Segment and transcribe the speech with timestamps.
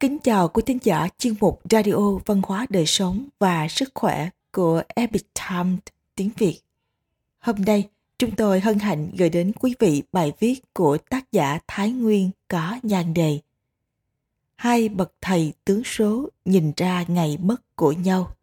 [0.00, 4.28] Kính chào quý thính giả chuyên mục Radio Văn hóa Đời Sống và Sức Khỏe
[4.52, 5.78] của Epic Times
[6.14, 6.60] tiếng Việt.
[7.38, 7.88] Hôm nay,
[8.18, 12.30] chúng tôi hân hạnh gửi đến quý vị bài viết của tác giả Thái Nguyên
[12.48, 13.38] có nhan đề
[14.56, 18.36] Hai bậc thầy tướng số nhìn ra ngày mất của nhau,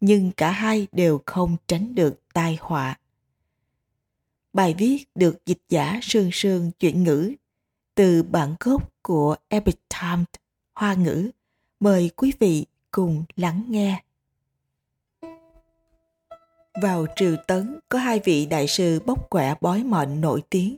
[0.00, 2.98] nhưng cả hai đều không tránh được tai họa.
[4.52, 7.32] Bài viết được dịch giả Sương Sương chuyển ngữ
[7.94, 10.26] từ bản gốc của Epic Times
[10.76, 11.30] Hoa ngữ.
[11.80, 14.02] Mời quý vị cùng lắng nghe.
[16.82, 20.76] Vào triều tấn có hai vị đại sư bốc quẻ bói mệnh nổi tiếng,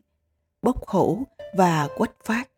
[0.63, 1.23] bốc hủ
[1.57, 2.49] và quách phát.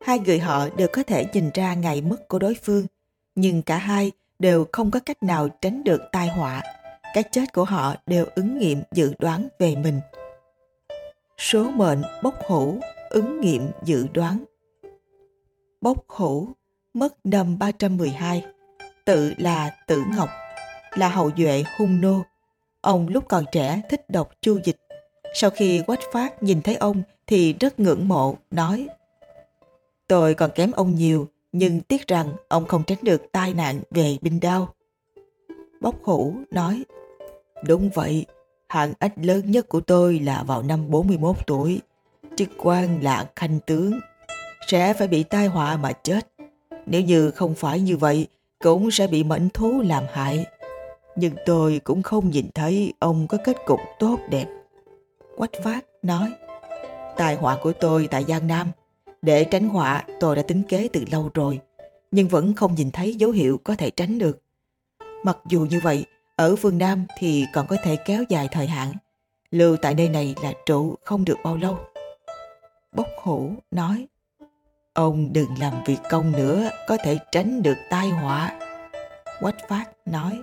[0.00, 2.86] Hai người họ đều có thể nhìn ra ngày mất của đối phương,
[3.34, 6.62] nhưng cả hai đều không có cách nào tránh được tai họa.
[7.14, 10.00] Cái chết của họ đều ứng nghiệm dự đoán về mình.
[11.38, 12.80] Số mệnh bốc hủ
[13.10, 14.44] ứng nghiệm dự đoán.
[15.80, 16.48] Bốc hủ
[16.98, 18.44] mất năm 312,
[19.04, 20.28] tự là Tử Ngọc,
[20.94, 22.22] là hậu duệ hung nô.
[22.80, 24.76] Ông lúc còn trẻ thích đọc chu dịch.
[25.34, 28.88] Sau khi quách phát nhìn thấy ông thì rất ngưỡng mộ, nói
[30.08, 34.16] Tôi còn kém ông nhiều, nhưng tiếc rằng ông không tránh được tai nạn về
[34.20, 34.74] binh đao.
[35.80, 36.84] Bóc hủ nói
[37.64, 38.26] Đúng vậy,
[38.68, 41.80] hạng ách lớn nhất của tôi là vào năm 41 tuổi.
[42.36, 44.00] Chức quan là khanh tướng,
[44.66, 46.37] sẽ phải bị tai họa mà chết.
[46.90, 48.26] Nếu như không phải như vậy,
[48.58, 50.46] cũng sẽ bị mệnh thú làm hại.
[51.16, 54.46] Nhưng tôi cũng không nhìn thấy ông có kết cục tốt đẹp.
[55.36, 56.32] Quách Phát nói,
[57.16, 58.70] tài họa của tôi tại Giang Nam.
[59.22, 61.60] Để tránh họa tôi đã tính kế từ lâu rồi,
[62.10, 64.42] nhưng vẫn không nhìn thấy dấu hiệu có thể tránh được.
[65.24, 66.04] Mặc dù như vậy,
[66.36, 68.92] ở phương Nam thì còn có thể kéo dài thời hạn.
[69.50, 71.78] Lưu tại nơi này là trụ không được bao lâu.
[72.96, 74.06] Bốc hổ nói,
[74.98, 78.58] Ông đừng làm việc công nữa, có thể tránh được tai họa.
[79.40, 80.42] Quách phát nói,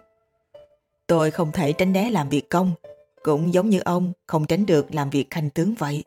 [1.08, 2.72] Tôi không thể tránh né làm việc công,
[3.24, 6.04] cũng giống như ông không tránh được làm việc khanh tướng vậy.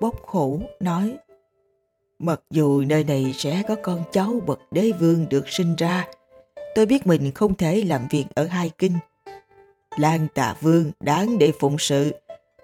[0.00, 1.16] Bốc Khổ nói,
[2.18, 6.06] Mặc dù nơi này sẽ có con cháu bậc đế vương được sinh ra,
[6.74, 8.98] tôi biết mình không thể làm việc ở hai kinh.
[9.96, 12.12] Lan tà vương đáng để phụng sự,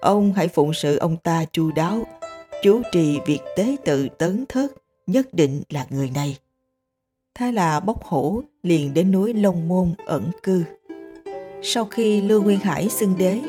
[0.01, 2.05] ông hãy phụng sự ông ta chu đáo,
[2.63, 4.73] chủ trì việc tế tự tấn thất
[5.07, 6.37] nhất định là người này.
[7.35, 10.65] Thế là bốc hổ liền đến núi Long Môn ẩn cư.
[11.63, 13.41] Sau khi Lưu Nguyên Hải xưng đế,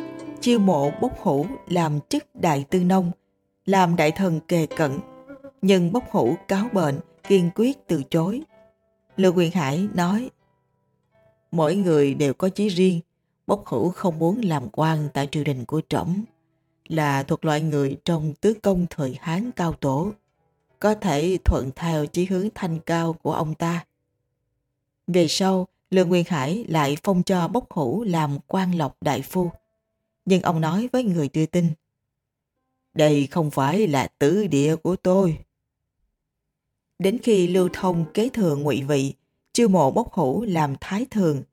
[0.41, 3.11] chiêu mộ bốc hổ làm chức đại tư nông,
[3.65, 4.91] làm đại thần kề cận.
[5.61, 8.41] Nhưng bốc hổ cáo bệnh, kiên quyết từ chối.
[9.17, 10.29] Lưu Nguyên Hải nói,
[11.51, 12.99] Mỗi người đều có chí riêng,
[13.47, 16.23] bốc hữu không muốn làm quan tại triều đình của trẫm
[16.89, 20.11] là thuộc loại người trong tứ công thời Hán cao tổ,
[20.79, 23.85] có thể thuận theo chí hướng thanh cao của ông ta.
[25.07, 29.51] Về sau, Lương Nguyên Hải lại phong cho Bốc Hủ làm quan lộc đại phu.
[30.25, 31.67] Nhưng ông nói với người đưa tin,
[32.93, 35.37] đây không phải là tứ địa của tôi.
[36.99, 39.13] Đến khi Lưu Thông kế thừa ngụy vị,
[39.53, 41.43] chiêu mộ Bốc Hủ làm thái thường.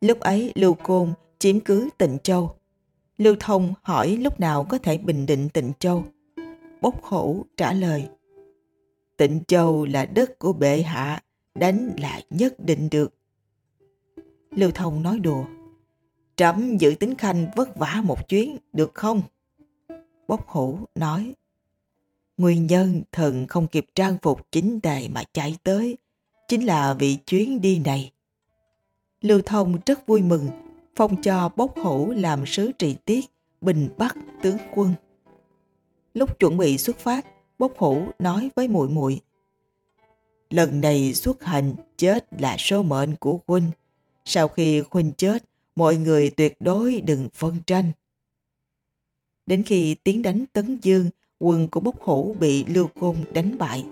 [0.00, 2.59] Lúc ấy Lưu Côn chiếm cứ Tịnh Châu.
[3.20, 6.04] Lưu Thông hỏi lúc nào có thể bình định Tịnh Châu.
[6.80, 8.08] Bốc hổ trả lời.
[9.16, 11.22] Tịnh Châu là đất của bệ hạ,
[11.54, 13.14] đánh là nhất định được.
[14.50, 15.44] Lưu Thông nói đùa.
[16.36, 19.22] Trẫm giữ tính khanh vất vả một chuyến, được không?
[20.28, 21.34] Bốc hổ nói.
[22.36, 25.96] Nguyên nhân thần không kịp trang phục chính tề mà chạy tới,
[26.48, 28.12] chính là vì chuyến đi này.
[29.20, 30.48] Lưu Thông rất vui mừng
[30.96, 33.24] phong cho bốc hổ làm sứ trị tiết,
[33.60, 34.94] bình bắc tướng quân.
[36.14, 37.26] Lúc chuẩn bị xuất phát,
[37.58, 39.20] bốc hổ nói với muội muội
[40.50, 43.70] Lần này xuất hành chết là số mệnh của huynh.
[44.24, 45.44] Sau khi huynh chết,
[45.76, 47.92] mọi người tuyệt đối đừng phân tranh.
[49.46, 53.84] Đến khi tiến đánh Tấn Dương, quân của bốc hổ bị Lưu Côn đánh bại.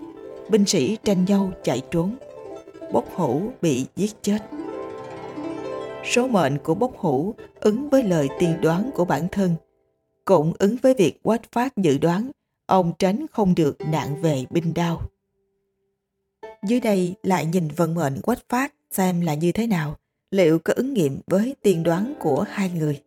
[0.49, 2.15] Binh sĩ tranh nhau chạy trốn.
[2.93, 4.39] Bốc hổ bị giết chết
[6.03, 9.55] số mệnh của bốc hữu ứng với lời tiên đoán của bản thân.
[10.25, 12.31] Cũng ứng với việc quách phát dự đoán,
[12.65, 15.01] ông tránh không được nạn về binh đao.
[16.63, 19.95] Dưới đây lại nhìn vận mệnh quách phát xem là như thế nào,
[20.31, 23.01] liệu có ứng nghiệm với tiên đoán của hai người.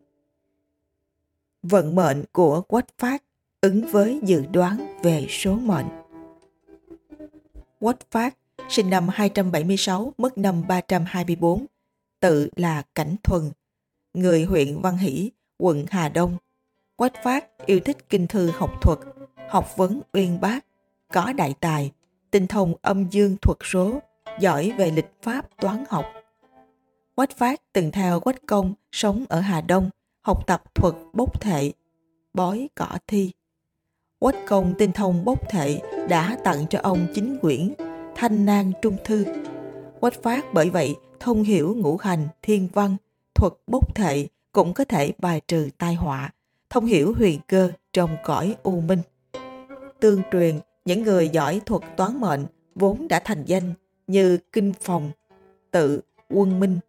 [1.63, 3.23] Vận mệnh của quách phát
[3.61, 5.85] ứng với dự đoán về số mệnh.
[7.79, 8.37] Quách phát
[8.69, 11.65] sinh năm 276, mất năm 324,
[12.23, 13.51] tự là Cảnh Thuần,
[14.13, 16.37] người huyện Văn Hỷ, quận Hà Đông.
[16.95, 18.99] Quách Phát yêu thích kinh thư học thuật,
[19.49, 20.65] học vấn uyên bác,
[21.13, 21.91] có đại tài,
[22.31, 23.99] tinh thông âm dương thuật số,
[24.39, 26.05] giỏi về lịch pháp toán học.
[27.15, 29.89] Quách Phát từng theo Quách Công sống ở Hà Đông,
[30.21, 31.71] học tập thuật bốc thệ,
[32.33, 33.31] bói cỏ thi.
[34.19, 37.73] Quách Công tinh thông bốc thệ đã tặng cho ông chính quyển
[38.15, 39.25] Thanh Nang Trung Thư.
[39.99, 42.95] Quách Phát bởi vậy thông hiểu ngũ hành, thiên văn,
[43.35, 46.33] thuật bốc thệ cũng có thể bài trừ tai họa,
[46.69, 49.01] thông hiểu huyền cơ trong cõi u minh.
[49.99, 53.73] Tương truyền, những người giỏi thuật toán mệnh vốn đã thành danh
[54.07, 55.11] như Kinh Phòng,
[55.71, 56.79] Tự Quân Minh,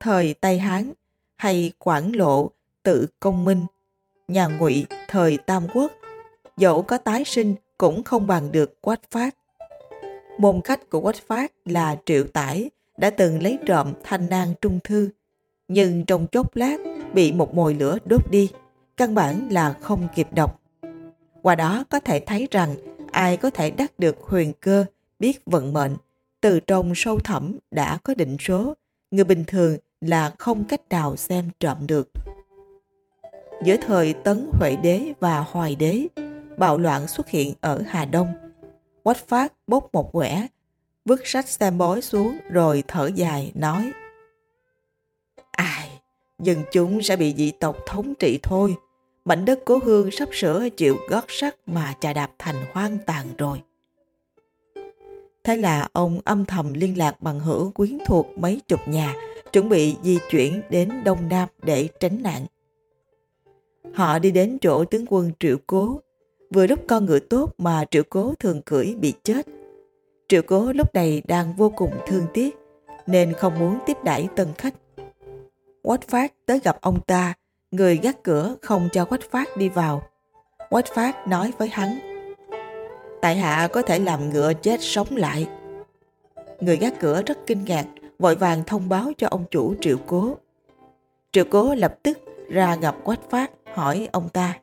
[0.00, 0.92] thời Tây Hán
[1.36, 2.50] hay Quảng Lộ,
[2.82, 3.66] Tự Công Minh,
[4.28, 5.92] nhà Ngụy thời Tam Quốc,
[6.56, 9.36] dẫu có tái sinh cũng không bằng được Quách Phát.
[10.38, 14.78] Môn khách của Quách Phát là Triệu Tải đã từng lấy trộm thanh nan trung
[14.84, 15.08] thư,
[15.68, 16.76] nhưng trong chốc lát
[17.12, 18.50] bị một mồi lửa đốt đi,
[18.96, 20.60] căn bản là không kịp đọc.
[21.42, 22.74] Qua đó có thể thấy rằng
[23.12, 24.84] ai có thể đắc được huyền cơ,
[25.18, 25.96] biết vận mệnh,
[26.40, 28.74] từ trong sâu thẳm đã có định số,
[29.10, 32.08] người bình thường là không cách nào xem trộm được.
[33.64, 36.06] Giữa thời Tấn Huệ Đế và Hoài Đế,
[36.58, 38.28] bạo loạn xuất hiện ở Hà Đông.
[39.02, 40.46] Quách Phát bốc một quẻ,
[41.04, 43.92] vứt sách xem bói xuống rồi thở dài nói
[45.50, 46.00] Ai,
[46.38, 48.76] dân chúng sẽ bị dị tộc thống trị thôi.
[49.24, 53.26] Mảnh đất cố hương sắp sửa chịu gót sắt mà trà đạp thành hoang tàn
[53.38, 53.62] rồi.
[55.44, 59.14] Thế là ông âm thầm liên lạc bằng hữu quyến thuộc mấy chục nhà,
[59.52, 62.46] chuẩn bị di chuyển đến Đông Nam để tránh nạn.
[63.94, 66.00] Họ đi đến chỗ tướng quân Triệu Cố,
[66.50, 69.46] vừa lúc con ngựa tốt mà Triệu Cố thường cưỡi bị chết.
[70.28, 72.56] Triệu Cố lúc này đang vô cùng thương tiếc,
[73.06, 74.74] nên không muốn tiếp đãi tân khách.
[75.82, 77.34] Quách Phát tới gặp ông ta,
[77.70, 80.02] người gác cửa không cho Quách Phát đi vào.
[80.70, 81.98] Quách Phát nói với hắn,
[83.24, 85.48] Tại hạ có thể làm ngựa chết sống lại.
[86.60, 87.86] Người gác cửa rất kinh ngạc,
[88.18, 90.36] vội vàng thông báo cho ông chủ Triệu Cố.
[91.32, 92.18] Triệu Cố lập tức
[92.48, 94.58] ra gặp Quách Phát hỏi ông ta.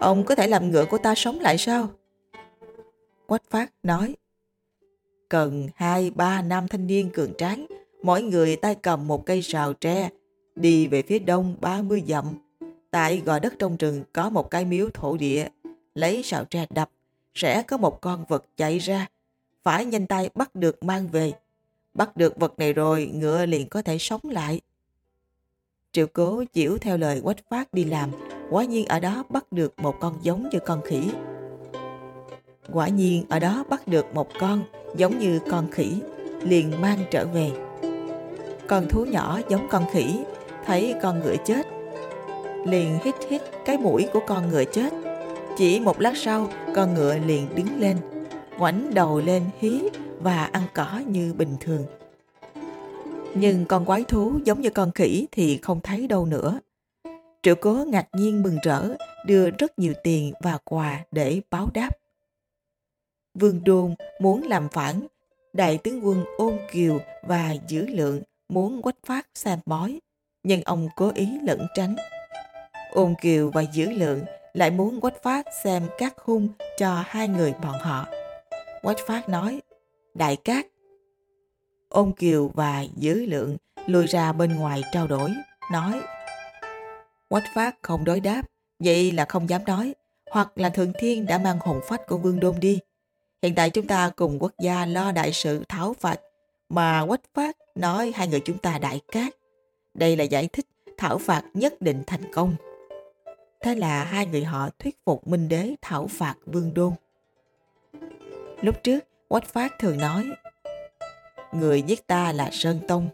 [0.00, 1.88] Ông có thể làm ngựa của ta sống lại sao?
[3.26, 4.14] Quách Phát nói.
[5.28, 7.66] Cần hai ba nam thanh niên cường tráng,
[8.02, 10.08] mỗi người tay cầm một cây sào tre,
[10.54, 12.24] đi về phía đông 30 dặm.
[12.90, 15.48] Tại gò đất trong rừng có một cái miếu thổ địa,
[15.94, 16.90] lấy sào tre đập,
[17.34, 19.06] sẽ có một con vật chạy ra.
[19.62, 21.32] Phải nhanh tay bắt được mang về.
[21.94, 24.60] Bắt được vật này rồi, ngựa liền có thể sống lại.
[25.92, 28.10] Triệu cố chịu theo lời quách phát đi làm,
[28.50, 31.10] quả nhiên ở đó bắt được một con giống như con khỉ.
[32.72, 34.64] Quả nhiên ở đó bắt được một con
[34.96, 35.92] giống như con khỉ,
[36.42, 37.50] liền mang trở về.
[38.66, 40.20] Con thú nhỏ giống con khỉ,
[40.64, 41.66] thấy con ngựa chết.
[42.66, 44.92] Liền hít hít cái mũi của con ngựa chết.
[45.56, 47.96] Chỉ một lát sau, con ngựa liền đứng lên,
[48.58, 49.82] ngoảnh đầu lên hí
[50.20, 51.84] và ăn cỏ như bình thường.
[53.34, 56.60] Nhưng con quái thú giống như con khỉ thì không thấy đâu nữa.
[57.42, 58.88] Triệu cố ngạc nhiên mừng rỡ,
[59.26, 61.90] đưa rất nhiều tiền và quà để báo đáp.
[63.40, 65.06] Vương Đôn muốn làm phản,
[65.52, 70.00] đại tướng quân ôn kiều và dữ lượng muốn quách phát xem bói,
[70.42, 71.96] nhưng ông cố ý lẩn tránh.
[72.92, 74.20] Ôn kiều và dữ lượng
[74.52, 76.48] lại muốn quách phát xem các hung
[76.78, 78.06] cho hai người bọn họ.
[78.82, 79.60] Quách phát nói,
[80.14, 80.66] đại cát
[81.88, 85.30] Ôn Kiều và Dữ Lượng lùi ra bên ngoài trao đổi,
[85.72, 86.00] nói
[87.28, 88.42] Quách Phát không đối đáp,
[88.78, 89.94] vậy là không dám nói,
[90.30, 92.78] hoặc là Thượng Thiên đã mang hồn phách của Vương Đôn đi.
[93.42, 96.20] Hiện tại chúng ta cùng quốc gia lo đại sự tháo phạt,
[96.68, 99.34] mà Quách Phát nói hai người chúng ta đại cát.
[99.94, 100.66] Đây là giải thích
[100.96, 102.56] thảo phạt nhất định thành công.
[103.60, 106.92] Thế là hai người họ thuyết phục Minh Đế thảo phạt Vương Đôn.
[108.62, 110.24] Lúc trước, Quách Phát thường nói
[111.52, 113.08] người giết ta là Sơn Tông.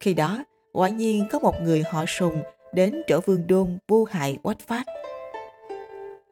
[0.00, 4.38] Khi đó, quả nhiên có một người họ sùng đến chỗ Vương Đôn vô hại
[4.42, 4.84] Quách Phát.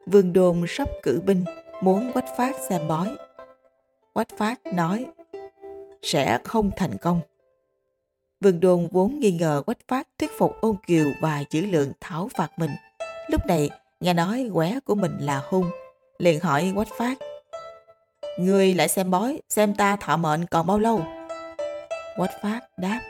[0.05, 1.45] Vương Đôn sắp cử binh,
[1.81, 3.15] muốn Quách Phát xem bói.
[4.13, 5.05] Quách Phát nói,
[6.01, 7.21] sẽ không thành công.
[8.41, 12.29] Vương Đôn vốn nghi ngờ Quách Phát thuyết phục ôn kiều và chữ lượng thảo
[12.37, 12.71] phạt mình.
[13.27, 13.69] Lúc này,
[13.99, 15.65] nghe nói quẻ của mình là hung,
[16.17, 17.17] liền hỏi Quách Phát
[18.37, 21.05] Người lại xem bói, xem ta thọ mệnh còn bao lâu?
[22.17, 23.01] Quách Phát đáp.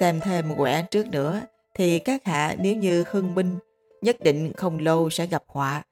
[0.00, 1.40] Xem thêm quẻ trước nữa,
[1.74, 3.58] thì các hạ nếu như hưng binh,
[4.02, 5.82] nhất định không lâu sẽ gặp họa.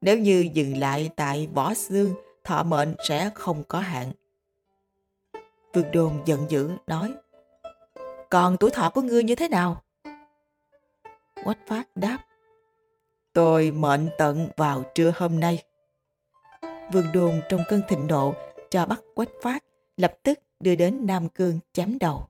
[0.00, 2.14] Nếu như dừng lại tại võ xương,
[2.44, 4.12] thọ mệnh sẽ không có hạn.
[5.72, 7.14] Vương Đôn giận dữ nói,
[8.30, 9.82] còn tuổi thọ của ngươi như thế nào?
[11.44, 12.18] Quách Phát đáp,
[13.32, 15.62] tôi mệnh tận vào trưa hôm nay.
[16.92, 18.34] Vương Đôn trong cơn thịnh nộ
[18.70, 19.64] cho bắt Quách Phát
[19.96, 22.26] lập tức đưa đến Nam Cương chém đầu.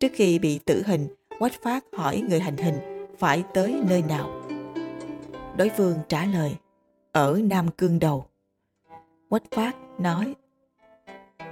[0.00, 4.37] Trước khi bị tử hình, Quách Phát hỏi người hành hình phải tới nơi nào.
[5.58, 6.56] Đối phương trả lời,
[7.12, 8.26] ở Nam Cương đầu.
[9.28, 10.34] Quách Phát nói,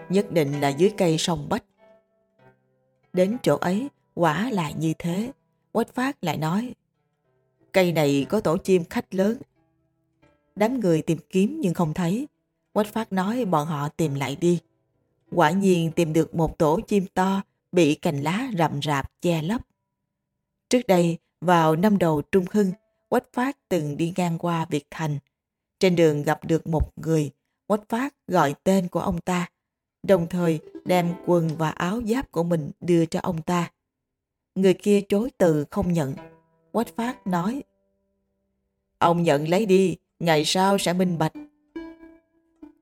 [0.09, 1.65] nhất định là dưới cây sông Bách.
[3.13, 5.33] Đến chỗ ấy, quả là như thế.
[5.73, 6.75] Quách Phát lại nói,
[7.73, 9.39] cây này có tổ chim khách lớn.
[10.57, 12.29] Đám người tìm kiếm nhưng không thấy.
[12.73, 14.61] Quách Phát nói bọn họ tìm lại đi.
[15.33, 19.61] Quả nhiên tìm được một tổ chim to bị cành lá rậm rạp che lấp.
[20.69, 22.73] Trước đây, vào năm đầu Trung Hưng,
[23.09, 25.19] Quách Phát từng đi ngang qua Việt Thành.
[25.79, 27.31] Trên đường gặp được một người,
[27.67, 29.51] Quách Phát gọi tên của ông ta,
[30.03, 33.73] đồng thời đem quần và áo giáp của mình đưa cho ông ta.
[34.55, 36.15] Người kia chối từ không nhận.
[36.73, 37.63] Quách Phát nói,
[38.99, 41.33] Ông nhận lấy đi, ngày sau sẽ minh bạch.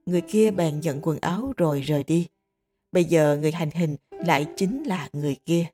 [0.06, 2.28] Người kia bèn nhận quần áo rồi rời đi.
[2.92, 5.66] Bây giờ người hành hình lại chính là người kia.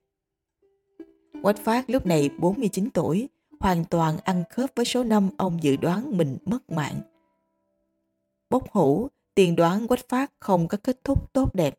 [1.42, 3.28] Quách Phát lúc này 49 tuổi,
[3.60, 7.00] hoàn toàn ăn khớp với số năm ông dự đoán mình mất mạng.
[8.50, 11.78] Bốc hủ tiên đoán Quách Phát không có kết thúc tốt đẹp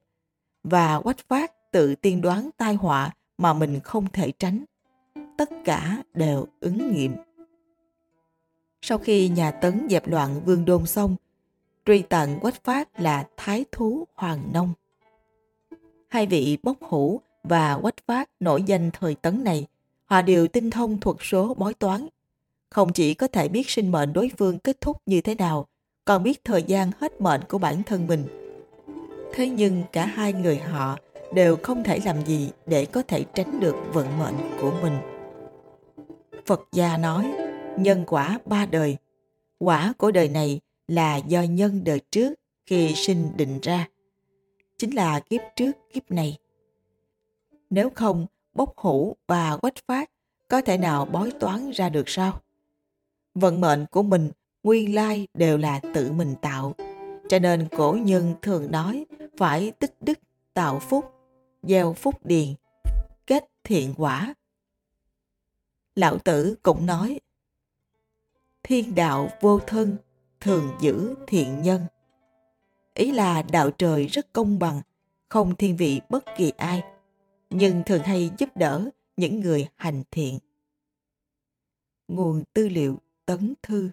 [0.63, 4.63] và Quách Phát tự tiên đoán tai họa mà mình không thể tránh.
[5.37, 7.15] Tất cả đều ứng nghiệm.
[8.81, 11.15] Sau khi nhà Tấn dẹp loạn vương đôn xong,
[11.85, 14.73] truy tận Quách Phát là Thái Thú Hoàng Nông.
[16.09, 19.67] Hai vị bốc hủ và Quách Phát nổi danh thời Tấn này,
[20.11, 22.07] họ đều tinh thông thuật số bói toán.
[22.69, 25.67] Không chỉ có thể biết sinh mệnh đối phương kết thúc như thế nào,
[26.05, 28.25] còn biết thời gian hết mệnh của bản thân mình.
[29.33, 30.97] Thế nhưng cả hai người họ
[31.33, 34.93] đều không thể làm gì để có thể tránh được vận mệnh của mình.
[36.45, 37.31] Phật gia nói,
[37.77, 38.97] nhân quả ba đời.
[39.59, 42.33] Quả của đời này là do nhân đời trước
[42.65, 43.87] khi sinh định ra.
[44.77, 46.37] Chính là kiếp trước kiếp này.
[47.69, 50.11] Nếu không, bốc hủ và quách phát
[50.47, 52.41] có thể nào bói toán ra được sao?
[53.35, 54.31] Vận mệnh của mình
[54.63, 56.75] nguyên lai đều là tự mình tạo.
[57.29, 59.05] Cho nên cổ nhân thường nói
[59.37, 60.19] phải tích đức
[60.53, 61.05] tạo phúc,
[61.63, 62.47] gieo phúc điền,
[63.27, 64.33] kết thiện quả.
[65.95, 67.19] Lão tử cũng nói
[68.63, 69.97] thiên đạo vô thân,
[70.39, 71.81] thường giữ thiện nhân.
[72.93, 74.81] Ý là đạo trời rất công bằng,
[75.29, 76.83] không thiên vị bất kỳ ai,
[77.51, 80.39] nhưng thường hay giúp đỡ những người hành thiện.
[82.07, 83.89] Nguồn tư liệu Tấn Thư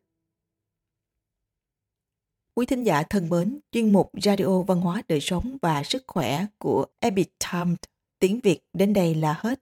[2.54, 6.46] Quý thính giả thân mến, chuyên mục Radio Văn hóa Đời Sống và Sức Khỏe
[6.58, 7.78] của Epic Times
[8.18, 9.60] tiếng Việt đến đây là hết.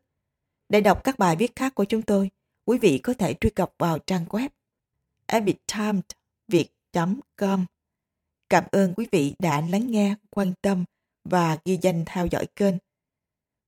[0.68, 2.30] Để đọc các bài viết khác của chúng tôi,
[2.64, 4.48] quý vị có thể truy cập vào trang web
[5.26, 7.66] epictimesviet.com.
[8.48, 10.84] Cảm ơn quý vị đã lắng nghe, quan tâm
[11.24, 12.74] và ghi danh theo dõi kênh.